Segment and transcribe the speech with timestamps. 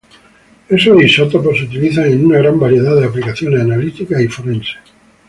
[0.77, 4.77] Estos isótopos se utilizan en una gran variedad de aplicaciones analíticas y forenses.